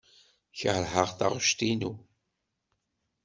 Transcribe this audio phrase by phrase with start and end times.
[0.59, 1.91] Keṛheɣ taɣect-inu.